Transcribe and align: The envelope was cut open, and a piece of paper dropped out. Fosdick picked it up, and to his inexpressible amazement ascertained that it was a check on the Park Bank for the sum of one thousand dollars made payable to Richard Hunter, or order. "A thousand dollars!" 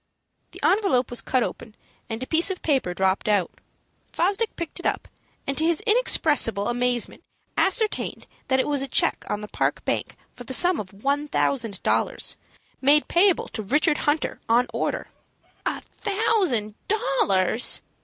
The 0.49 0.59
envelope 0.63 1.11
was 1.11 1.21
cut 1.21 1.43
open, 1.43 1.75
and 2.09 2.23
a 2.23 2.25
piece 2.25 2.49
of 2.49 2.63
paper 2.63 2.95
dropped 2.95 3.29
out. 3.29 3.51
Fosdick 4.11 4.55
picked 4.55 4.79
it 4.79 4.85
up, 4.87 5.07
and 5.45 5.55
to 5.59 5.63
his 5.63 5.81
inexpressible 5.81 6.69
amazement 6.69 7.21
ascertained 7.55 8.25
that 8.47 8.59
it 8.59 8.67
was 8.67 8.81
a 8.81 8.87
check 8.87 9.23
on 9.29 9.41
the 9.41 9.47
Park 9.49 9.85
Bank 9.85 10.15
for 10.33 10.43
the 10.43 10.55
sum 10.55 10.79
of 10.79 11.03
one 11.03 11.27
thousand 11.27 11.83
dollars 11.83 12.35
made 12.81 13.07
payable 13.09 13.47
to 13.49 13.61
Richard 13.61 13.99
Hunter, 14.09 14.39
or 14.49 14.65
order. 14.73 15.09
"A 15.67 15.81
thousand 15.81 16.73
dollars!" 16.87 17.83